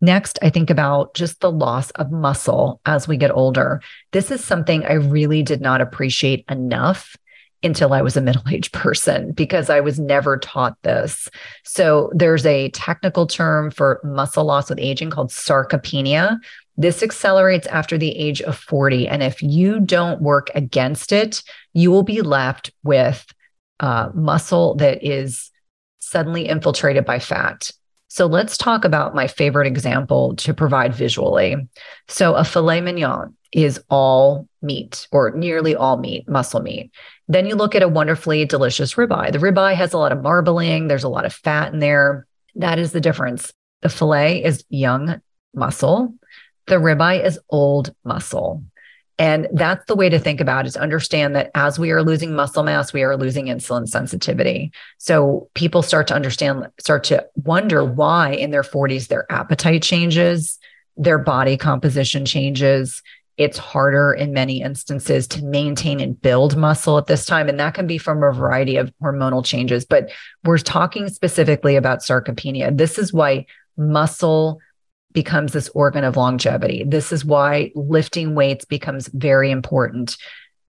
[0.00, 3.82] Next, I think about just the loss of muscle as we get older.
[4.12, 7.16] This is something I really did not appreciate enough
[7.64, 11.28] until I was a middle aged person because I was never taught this.
[11.64, 16.38] So, there's a technical term for muscle loss with aging called sarcopenia,
[16.78, 19.08] this accelerates after the age of 40.
[19.08, 21.42] And if you don't work against it,
[21.74, 23.26] you will be left with
[23.80, 25.50] uh, muscle that is
[25.98, 27.72] suddenly infiltrated by fat.
[28.08, 31.56] So let's talk about my favorite example to provide visually.
[32.08, 36.90] So a filet mignon is all meat or nearly all meat, muscle meat.
[37.28, 39.32] Then you look at a wonderfully delicious ribeye.
[39.32, 42.26] The ribeye has a lot of marbling, there's a lot of fat in there.
[42.56, 43.52] That is the difference.
[43.82, 45.20] The filet is young
[45.54, 46.14] muscle.
[46.66, 48.64] The ribeye is old muscle.
[49.18, 52.36] And that's the way to think about it, is understand that as we are losing
[52.36, 54.72] muscle mass, we are losing insulin sensitivity.
[54.98, 60.58] So people start to understand, start to wonder why in their 40s their appetite changes,
[60.96, 63.02] their body composition changes.
[63.36, 67.48] It's harder in many instances to maintain and build muscle at this time.
[67.48, 69.84] And that can be from a variety of hormonal changes.
[69.84, 70.10] But
[70.44, 72.76] we're talking specifically about sarcopenia.
[72.76, 74.60] This is why muscle
[75.18, 76.84] becomes this organ of longevity.
[76.86, 80.16] This is why lifting weights becomes very important.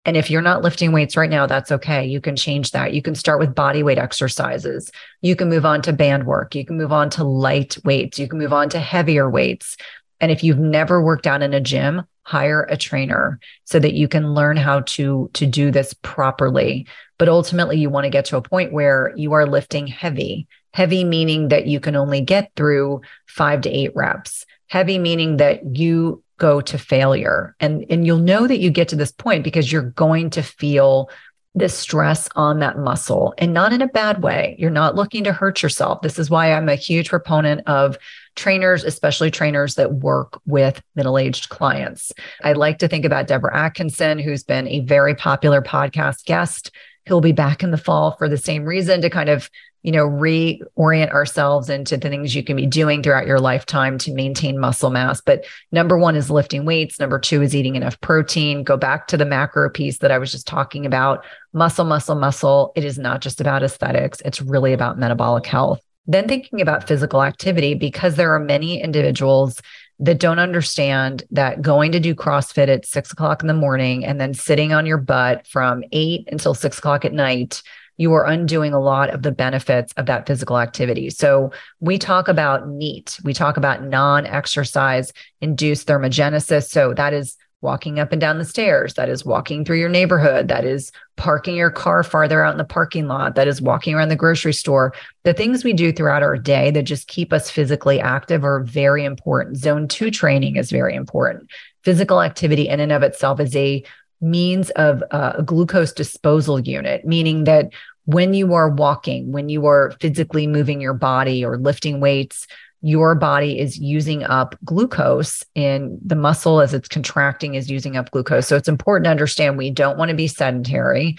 [0.06, 2.04] And if you're not lifting weights right now, that's okay.
[2.04, 2.92] You can change that.
[2.92, 4.90] You can start with body weight exercises.
[5.22, 6.56] You can move on to band work.
[6.56, 8.18] You can move on to light weights.
[8.18, 9.78] You can move on to heavier weights.
[10.20, 14.08] And if you've never worked out in a gym, hire a trainer so that you
[14.08, 16.88] can learn how to to do this properly.
[17.20, 21.04] But ultimately you want to get to a point where you are lifting heavy Heavy
[21.04, 24.46] meaning that you can only get through five to eight reps.
[24.68, 27.56] Heavy meaning that you go to failure.
[27.60, 31.10] And, and you'll know that you get to this point because you're going to feel
[31.56, 34.56] the stress on that muscle and not in a bad way.
[34.60, 36.02] You're not looking to hurt yourself.
[36.02, 37.98] This is why I'm a huge proponent of
[38.36, 42.12] trainers, especially trainers that work with middle aged clients.
[42.44, 46.72] I like to think about Deborah Atkinson, who's been a very popular podcast guest.
[47.06, 49.50] He'll be back in the fall for the same reason to kind of
[49.84, 54.14] you know, reorient ourselves into the things you can be doing throughout your lifetime to
[54.14, 55.22] maintain muscle mass.
[55.22, 57.00] But number one is lifting weights.
[57.00, 58.64] Number two is eating enough protein.
[58.64, 62.74] Go back to the macro piece that I was just talking about muscle, muscle, muscle.
[62.76, 65.82] It is not just about aesthetics, it's really about metabolic health.
[66.08, 69.62] Then thinking about physical activity, because there are many individuals
[70.00, 74.20] that don't understand that going to do CrossFit at six o'clock in the morning and
[74.20, 77.62] then sitting on your butt from eight until six o'clock at night
[78.00, 81.10] you are undoing a lot of the benefits of that physical activity.
[81.10, 86.70] So we talk about NEAT, we talk about non exercise induced thermogenesis.
[86.70, 90.48] So that is walking up and down the stairs, that is walking through your neighborhood,
[90.48, 94.08] that is parking your car farther out in the parking lot, that is walking around
[94.08, 94.94] the grocery store.
[95.24, 99.04] The things we do throughout our day that just keep us physically active are very
[99.04, 99.58] important.
[99.58, 101.50] Zone two training is very important.
[101.84, 103.84] Physical activity in and of itself is a
[104.22, 107.72] means of uh, a glucose disposal unit, meaning that
[108.06, 112.48] when you are walking, when you are physically moving your body or lifting weights,
[112.82, 118.10] your body is using up glucose and the muscle as it's contracting is using up
[118.12, 118.48] glucose.
[118.48, 121.18] So it's important to understand we don't want to be sedentary.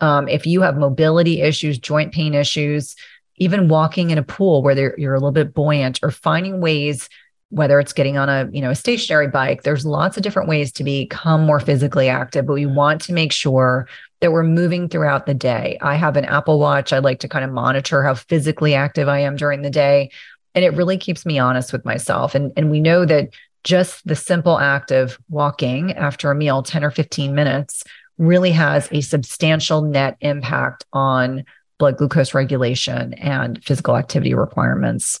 [0.00, 2.96] Um, if you have mobility issues, joint pain issues,
[3.36, 7.08] even walking in a pool where you're a little bit buoyant or finding ways
[7.52, 10.72] whether it's getting on a you know a stationary bike there's lots of different ways
[10.72, 13.86] to become more physically active but we want to make sure
[14.20, 15.76] that we're moving throughout the day.
[15.80, 16.92] I have an apple watch.
[16.92, 20.10] I like to kind of monitor how physically active i am during the day
[20.54, 22.34] and it really keeps me honest with myself.
[22.34, 23.30] And and we know that
[23.64, 27.84] just the simple act of walking after a meal 10 or 15 minutes
[28.18, 31.44] really has a substantial net impact on
[31.78, 35.20] blood glucose regulation and physical activity requirements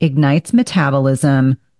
[0.00, 1.56] ignites metabolism,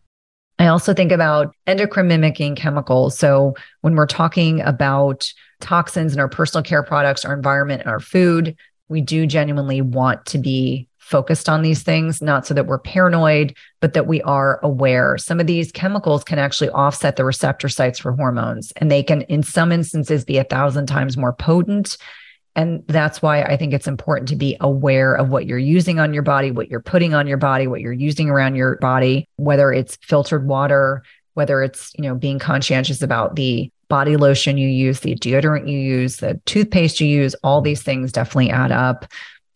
[0.59, 3.17] I also think about endocrine mimicking chemicals.
[3.17, 7.99] So when we're talking about toxins in our personal care products, our environment, and our
[7.99, 8.55] food,
[8.89, 13.55] we do genuinely want to be focused on these things, not so that we're paranoid,
[13.79, 15.17] but that we are aware.
[15.17, 19.21] Some of these chemicals can actually offset the receptor sites for hormones, and they can,
[19.23, 21.97] in some instances, be a thousand times more potent.
[22.57, 26.13] And that's why I think it's important to be aware of what you're using on
[26.13, 29.71] your body, what you're putting on your body, what you're using around your body, whether
[29.71, 31.03] it's filtered water,
[31.35, 35.79] whether it's, you know, being conscientious about the body lotion you use, the deodorant you
[35.79, 39.05] use, the toothpaste you use, all these things definitely add up.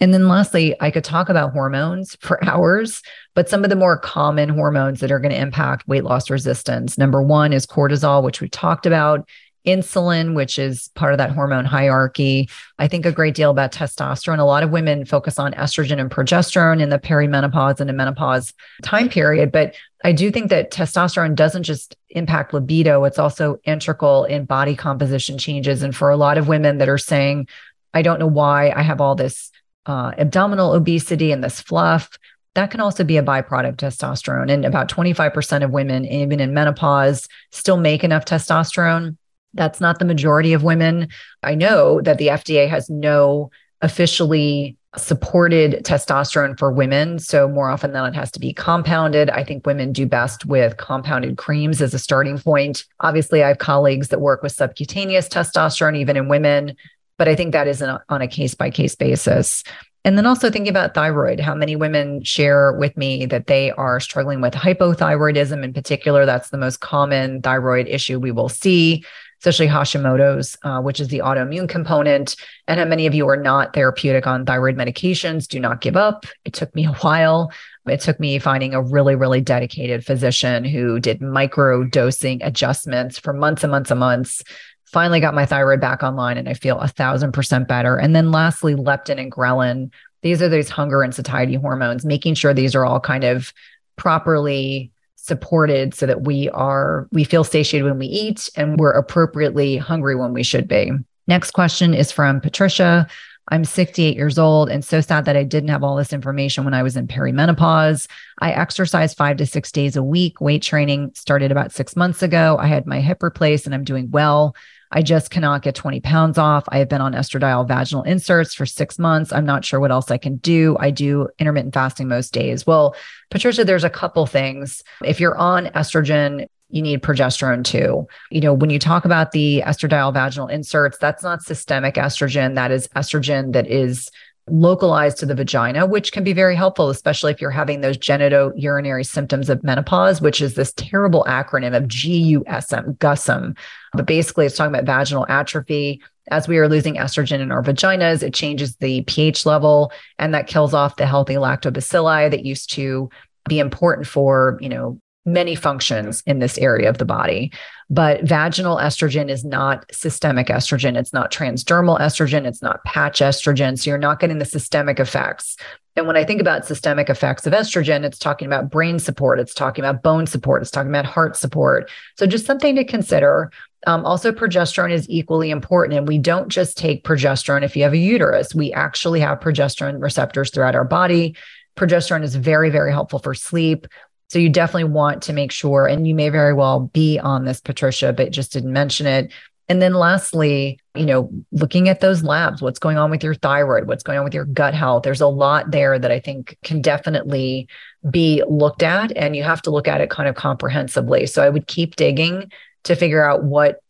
[0.02, 3.02] And then lastly, I could talk about hormones for hours,
[3.36, 6.98] but some of the more common hormones that are going to impact weight loss resistance.
[6.98, 9.30] Number one is cortisol, which we talked about,
[9.66, 12.50] insulin, which is part of that hormone hierarchy.
[12.80, 14.40] I think a great deal about testosterone.
[14.40, 18.54] A lot of women focus on estrogen and progesterone in the perimenopause and the menopause
[18.82, 24.24] time period, but I do think that testosterone doesn't just impact libido, it's also integral
[24.24, 25.84] in body composition changes.
[25.84, 27.48] And for a lot of women that are saying,
[27.94, 29.52] I don't know why I have all this
[29.86, 32.18] uh, abdominal obesity and this fluff,
[32.54, 34.52] that can also be a byproduct of testosterone.
[34.52, 39.18] And about 25% of women, even in menopause, still make enough testosterone.
[39.54, 41.10] That's not the majority of women.
[41.44, 43.52] I know that the FDA has no
[43.82, 47.20] officially supported testosterone for women.
[47.20, 49.30] So, more often than not, it has to be compounded.
[49.30, 52.86] I think women do best with compounded creams as a starting point.
[53.00, 56.76] Obviously, I have colleagues that work with subcutaneous testosterone, even in women
[57.22, 59.64] but I think that is an, on a case by case basis.
[60.04, 64.00] And then also thinking about thyroid, how many women share with me that they are
[64.00, 66.26] struggling with hypothyroidism in particular.
[66.26, 69.06] That's the most common thyroid issue we will see,
[69.38, 72.36] especially Hashimoto's, uh, which is the autoimmune component.
[72.68, 75.48] And how many of you are not therapeutic on thyroid medications?
[75.48, 76.26] Do not give up.
[76.44, 77.52] It took me a while.
[77.88, 83.32] It took me finding a really, really dedicated physician who did micro dosing adjustments for
[83.32, 84.44] months and months and months
[84.92, 87.98] finally got my thyroid back online and I feel a thousand percent better.
[87.98, 89.92] And then lastly, leptin and ghrelin.
[90.22, 93.54] These are those hunger and satiety hormones, making sure these are all kind of
[93.96, 99.78] properly supported so that we are we feel satiated when we eat and we're appropriately
[99.78, 100.92] hungry when we should be.
[101.28, 103.08] Next question is from Patricia.
[103.50, 106.74] I'm 68 years old and so sad that I didn't have all this information when
[106.74, 108.08] I was in perimenopause.
[108.40, 110.40] I exercise five to six days a week.
[110.40, 112.58] Weight training started about six months ago.
[112.60, 114.56] I had my hip replaced and I'm doing well.
[114.92, 116.66] I just cannot get 20 pounds off.
[116.70, 119.32] I have been on estradiol vaginal inserts for six months.
[119.32, 120.76] I'm not sure what else I can do.
[120.80, 122.68] I do intermittent fasting most days.
[122.68, 122.96] Well,
[123.30, 124.84] Patricia, there's a couple things.
[125.04, 128.08] If you're on estrogen, you need progesterone too.
[128.30, 132.56] You know, when you talk about the estradiol vaginal inserts, that's not systemic estrogen.
[132.56, 134.10] That is estrogen that is
[134.50, 139.06] localized to the vagina, which can be very helpful, especially if you're having those genitourinary
[139.06, 143.58] symptoms of menopause, which is this terrible acronym of GUSM, GUSM.
[143.94, 146.02] But basically, it's talking about vaginal atrophy.
[146.30, 150.48] As we are losing estrogen in our vaginas, it changes the pH level and that
[150.48, 153.10] kills off the healthy lactobacilli that used to
[153.50, 157.52] be important for, you know, many functions in this area of the body.
[157.90, 160.98] But vaginal estrogen is not systemic estrogen.
[160.98, 162.46] It's not transdermal estrogen.
[162.46, 163.78] It's not patch estrogen.
[163.78, 165.58] So you're not getting the systemic effects.
[165.96, 169.54] And when I think about systemic effects of estrogen, it's talking about brain support, it's
[169.54, 171.92] talking about bone support, it's talking about heart support.
[172.18, 173.52] So just something to consider.
[173.88, 175.98] Um, also, progesterone is equally important.
[175.98, 180.02] And we don't just take progesterone if you have a uterus, we actually have progesterone
[180.02, 181.36] receptors throughout our body.
[181.76, 183.88] Progesterone is very, very helpful for sleep.
[184.32, 187.60] So you definitely want to make sure, and you may very well be on this,
[187.60, 189.30] Patricia, but just didn't mention it.
[189.68, 193.88] And then lastly, you know, looking at those labs, what's going on with your thyroid,
[193.88, 195.04] what's going on with your gut health.
[195.04, 197.68] There's a lot there that I think can definitely
[198.10, 201.26] be looked at, and you have to look at it kind of comprehensively.
[201.26, 202.54] So I would keep digging
[202.86, 203.84] to figure out what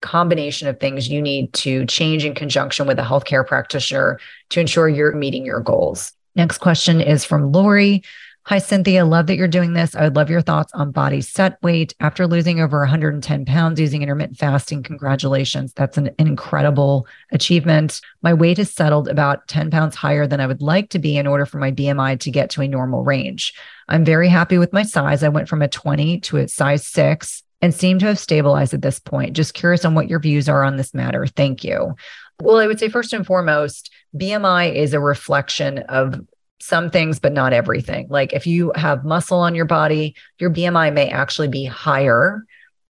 [0.00, 4.20] combination of things you need to change in conjunction with a healthcare practitioner
[4.50, 6.12] to ensure you're meeting your goals.
[6.36, 8.04] Next question is from Lori.
[8.48, 9.04] Hi, Cynthia.
[9.04, 9.94] Love that you're doing this.
[9.94, 14.00] I would love your thoughts on body set weight after losing over 110 pounds using
[14.00, 14.82] intermittent fasting.
[14.82, 15.74] Congratulations.
[15.74, 18.00] That's an, incredible achievement.
[18.22, 21.26] My weight has settled about 10 pounds higher than I would like to be in
[21.26, 23.52] order for my BMI to get to a normal range.
[23.86, 25.22] I'm very happy with my size.
[25.22, 28.80] I went from a 20 to a size six and seem to have stabilized at
[28.80, 29.36] this point.
[29.36, 31.26] Just curious on what your views are on this matter.
[31.26, 31.96] Thank you.
[32.40, 36.18] Well, I would say first and foremost, BMI is a reflection of
[36.60, 38.08] some things, but not everything.
[38.08, 42.44] Like if you have muscle on your body, your BMI may actually be higher.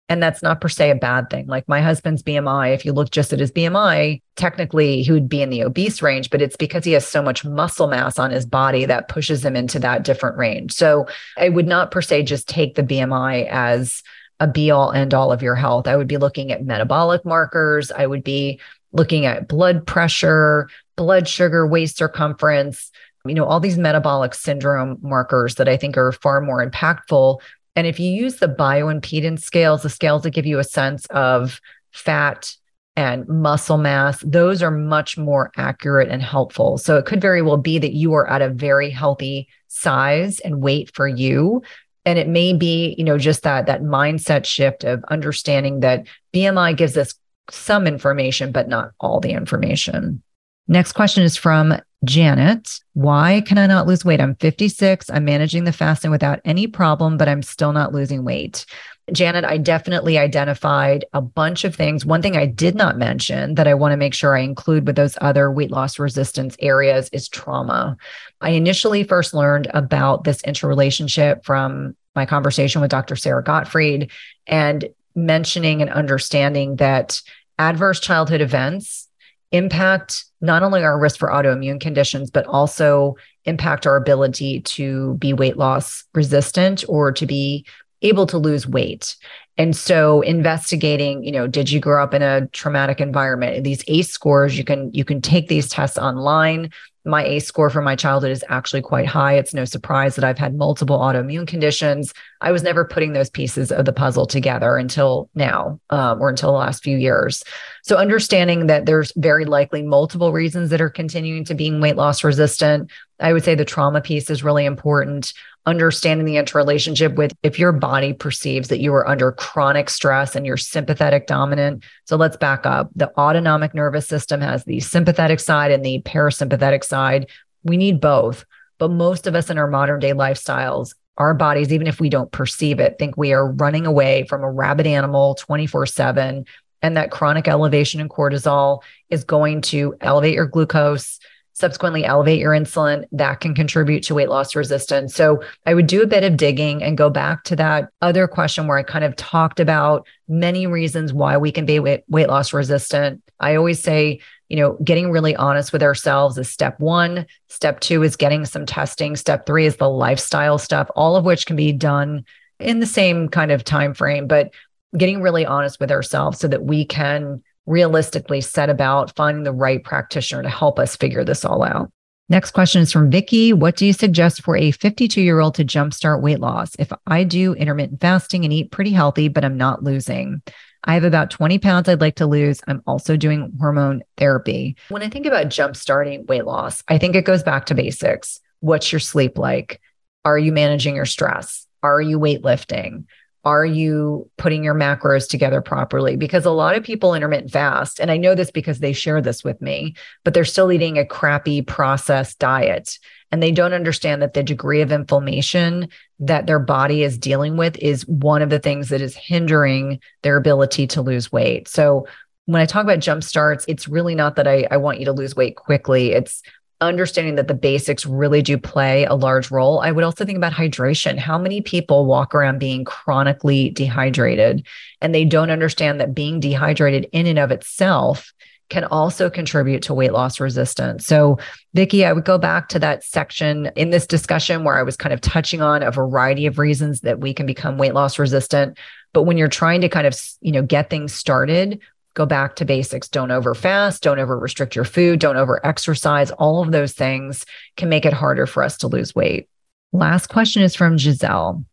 [0.08, 1.48] And that's not per se a bad thing.
[1.48, 5.42] Like my husband's BMI, if you look just at his BMI, technically he would be
[5.42, 8.46] in the obese range, but it's because he has so much muscle mass on his
[8.46, 10.74] body that pushes him into that different range.
[10.74, 11.08] So
[11.38, 14.04] I would not per se just take the BMI as
[14.40, 15.88] a be all end all of your health.
[15.88, 17.92] I would be looking at metabolic markers.
[17.92, 18.60] I would be
[18.92, 22.92] looking at blood pressure, blood sugar, waist circumference,
[23.26, 27.40] you know, all these metabolic syndrome markers that I think are far more impactful.
[27.76, 31.60] And if you use the bioimpedance scales, the scales that give you a sense of
[31.92, 32.56] fat
[32.96, 36.78] and muscle mass, those are much more accurate and helpful.
[36.78, 40.62] So it could very well be that you are at a very healthy size and
[40.62, 41.62] weight for you.
[42.06, 46.78] And it may be, you know, just that that mindset shift of understanding that BMI
[46.78, 47.16] gives us
[47.50, 50.22] some information, but not all the information.
[50.68, 52.80] Next question is from Janet.
[52.94, 54.22] Why can I not lose weight?
[54.22, 55.10] I'm 56.
[55.10, 58.66] I'm managing the fasting without any problem, but I'm still not losing weight.
[59.12, 62.06] Janet, I definitely identified a bunch of things.
[62.06, 64.96] One thing I did not mention that I want to make sure I include with
[64.96, 67.98] those other weight loss resistance areas is trauma.
[68.42, 73.16] I initially first learned about this interrelationship from my conversation with Dr.
[73.16, 74.10] Sara Gottfried
[74.48, 77.22] and mentioning and understanding that
[77.60, 79.08] adverse childhood events
[79.52, 83.16] impact not only our risk for autoimmune conditions, but also
[83.46, 87.66] impact our ability to be weight loss resistant or to be
[88.02, 89.16] able to lose weight.
[89.58, 93.64] And so investigating, you know, did you grow up in a traumatic environment?
[93.64, 96.72] These ACE scores, you can you can take these tests online
[97.06, 99.34] my ACE score for my childhood is actually quite high.
[99.34, 102.14] It's no surprise that I've had multiple autoimmune conditions.
[102.42, 106.52] I was never putting those pieces of the puzzle together until now um, or until
[106.52, 107.44] the last few years.
[107.84, 112.24] So, understanding that there's very likely multiple reasons that are continuing to being weight loss
[112.24, 115.34] resistant, I would say the trauma piece is really important
[115.66, 120.46] understanding the interrelationship with if your body perceives that you are under chronic stress and
[120.46, 121.84] you're sympathetic dominant.
[122.06, 122.90] So let's back up.
[122.96, 127.30] The autonomic nervous system has the sympathetic side and the parasympathetic side.
[127.64, 128.46] We need both.
[128.78, 132.32] But most of us in our modern day lifestyles, our bodies, even if we don't
[132.32, 136.46] perceive it, think we are running away from a rabid animal 24 7.
[136.82, 141.20] And that chronic elevation in cortisol is going to elevate your glucose,
[141.56, 145.16] subsequently elevate your insulin, that can contribute to weight loss resistance.
[145.16, 148.68] So I would do a bit of digging and go back to that other question
[148.68, 153.24] where I kind of talked about many reasons why we can be weight, loss resistant.
[153.40, 157.26] I always say, you know, getting really honest with ourselves is step one.
[157.48, 159.16] Step two is getting some testing.
[159.16, 162.26] Step three is the lifestyle stuff, all of which can be done
[162.60, 164.52] in the same kind of time frame, but
[164.98, 169.84] getting really honest with ourselves so that we can realistically set about finding the right
[169.84, 171.92] practitioner to help us figure this all out.
[172.28, 173.54] Next question is from Vicky.
[173.54, 176.72] What do you suggest for a 52 year old to jumpstart weight loss?
[176.80, 180.42] If I do intermittent fasting and eat pretty healthy, but I'm not losing,
[180.84, 182.62] I have about 20 pounds I'd like to lose.
[182.68, 184.76] I'm also doing hormone therapy.
[184.90, 188.40] When I think about jump starting weight loss, I think it goes back to basics.
[188.60, 189.80] What's your sleep like?
[190.24, 191.68] Are you managing your stress?
[191.84, 193.06] Are you weightlifting?
[193.46, 196.18] Are you putting your macros together properly?
[196.18, 199.44] Because a lot of people intermittent fast, and I know this because they share this
[199.44, 202.98] with me, but they're still eating a crappy processed diet.
[203.32, 205.90] And they don't understand that the degree of inflammation
[206.20, 210.38] that their body is dealing with is one of the things that is hindering their
[210.38, 211.68] ability to lose weight.
[211.68, 212.08] So
[212.46, 215.12] when I talk about jump starts, it's really not that I, I want you to
[215.12, 216.14] lose weight quickly.
[216.14, 216.42] It's
[216.82, 219.80] understanding that the basics really do play a large role.
[219.80, 221.18] I would also think about hydration.
[221.18, 224.66] How many people walk around being chronically dehydrated
[225.02, 228.34] and they don't understand that being dehydrated in and of itself
[228.70, 231.06] can also contribute to weight loss resistance.
[231.06, 231.38] So,
[231.74, 235.14] Vicki, I would go back to that section in this discussion where I was kind
[235.14, 238.78] of touching on a variety of reasons that we can become weight loss resistant.
[239.14, 241.80] But when you're trying to kind of, you know, get things started,
[242.16, 243.08] go back to basics.
[243.08, 246.32] Don't over fast, don't over restrict your food, don't over exercise.
[246.32, 247.46] All of those things
[247.78, 249.48] can make it harder for us to lose weight.
[249.94, 251.64] Last question is from Giselle.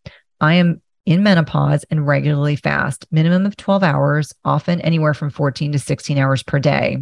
[0.40, 5.72] I am in menopause and regularly fast, minimum of 12 hours, often anywhere from 14
[5.72, 6.98] to 16 hours per day.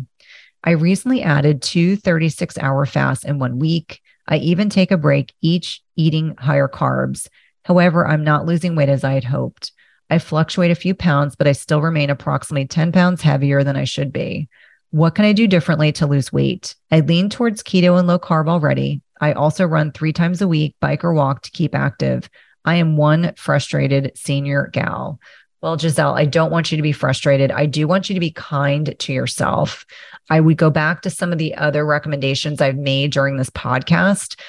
[0.62, 4.00] I recently added two 36 hour fasts in one week.
[4.28, 7.28] I even take a break each eating higher carbs.
[7.64, 9.72] However, I'm not losing weight as I had hoped.
[10.10, 13.84] I fluctuate a few pounds, but I still remain approximately 10 pounds heavier than I
[13.84, 14.48] should be.
[14.90, 16.74] What can I do differently to lose weight?
[16.90, 19.02] I lean towards keto and low carb already.
[19.20, 22.28] I also run three times a week, bike or walk to keep active.
[22.64, 25.20] I am one frustrated senior gal.
[25.62, 27.52] Well, Giselle, I don't want you to be frustrated.
[27.52, 29.84] I do want you to be kind to yourself.
[30.30, 34.40] I would go back to some of the other recommendations I've made during this podcast.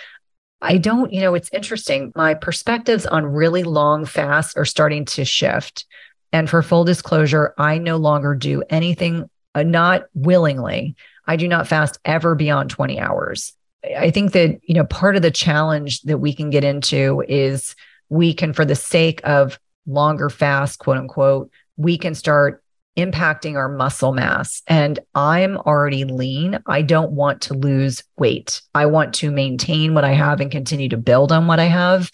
[0.61, 2.11] I don't, you know, it's interesting.
[2.15, 5.85] My perspectives on really long fasts are starting to shift.
[6.31, 10.95] And for full disclosure, I no longer do anything, uh, not willingly.
[11.25, 13.53] I do not fast ever beyond 20 hours.
[13.97, 17.75] I think that, you know, part of the challenge that we can get into is
[18.09, 22.60] we can, for the sake of longer fast, quote unquote, we can start
[22.97, 24.61] impacting our muscle mass.
[24.67, 26.59] And I'm already lean.
[26.67, 28.61] I don't want to lose weight.
[28.75, 32.11] I want to maintain what I have and continue to build on what I have.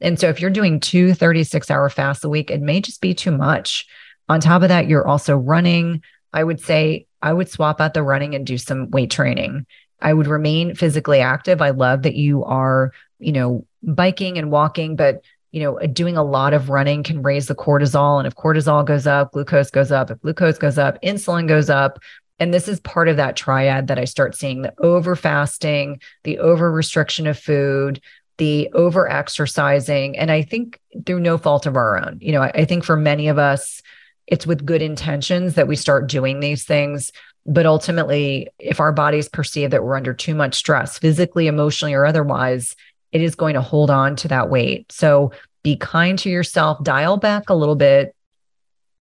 [0.00, 3.14] And so if you're doing two 36 hour fasts a week, it may just be
[3.14, 3.86] too much.
[4.28, 6.02] On top of that, you're also running.
[6.32, 9.66] I would say I would swap out the running and do some weight training.
[10.00, 11.60] I would remain physically active.
[11.60, 15.22] I love that you are, you know, biking and walking, but
[15.52, 18.18] you know, uh, doing a lot of running can raise the cortisol.
[18.18, 20.10] And if cortisol goes up, glucose goes up.
[20.10, 21.98] If glucose goes up, insulin goes up.
[22.38, 26.38] And this is part of that triad that I start seeing the over fasting, the
[26.38, 28.00] over restriction of food,
[28.38, 30.16] the over exercising.
[30.16, 32.96] And I think through no fault of our own, you know, I, I think for
[32.96, 33.82] many of us,
[34.26, 37.12] it's with good intentions that we start doing these things.
[37.44, 42.06] But ultimately, if our bodies perceive that we're under too much stress, physically, emotionally, or
[42.06, 42.76] otherwise,
[43.12, 44.90] it is going to hold on to that weight.
[44.92, 45.32] So
[45.62, 48.14] be kind to yourself, dial back a little bit,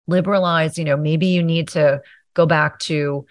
[0.07, 0.77] liberalize.
[0.77, 2.01] You know, maybe you need to
[2.33, 3.25] go back to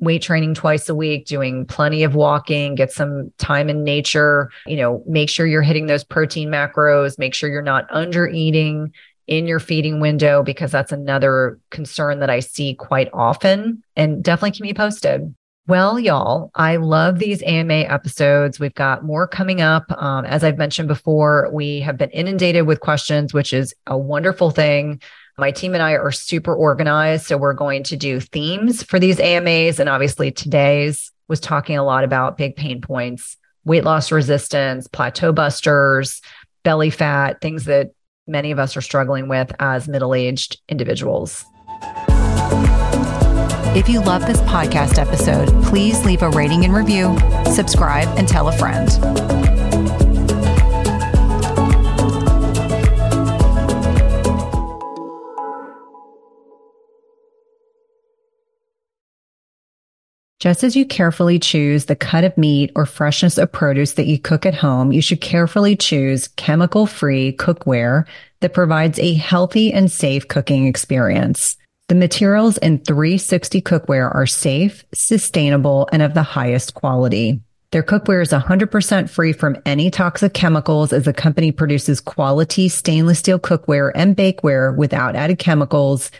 [0.00, 4.76] weight training twice a week, doing plenty of walking, get some time in nature, you
[4.76, 8.92] know, make sure you're hitting those protein macros, make sure you're not under eating
[9.26, 14.52] in your feeding window because that's another concern that I see quite often and definitely
[14.52, 15.34] keep me posted.
[15.68, 18.58] Well, y'all, I love these AMA episodes.
[18.58, 19.84] We've got more coming up.
[20.02, 24.50] Um, as I've mentioned before, we have been inundated with questions, which is a wonderful
[24.50, 25.02] thing.
[25.36, 27.26] My team and I are super organized.
[27.26, 29.78] So we're going to do themes for these AMAs.
[29.78, 35.34] And obviously, today's was talking a lot about big pain points, weight loss resistance, plateau
[35.34, 36.22] busters,
[36.62, 37.90] belly fat, things that
[38.26, 41.44] many of us are struggling with as middle aged individuals.
[43.78, 47.16] If you love this podcast episode, please leave a rating and review,
[47.52, 48.88] subscribe, and tell a friend.
[60.40, 64.18] Just as you carefully choose the cut of meat or freshness of produce that you
[64.18, 68.06] cook at home, you should carefully choose chemical free cookware
[68.40, 71.56] that provides a healthy and safe cooking experience.
[71.88, 77.40] The materials in 360 cookware are safe, sustainable, and of the highest quality.
[77.70, 83.20] Their cookware is 100% free from any toxic chemicals as the company produces quality stainless
[83.20, 86.10] steel cookware and bakeware without added chemicals,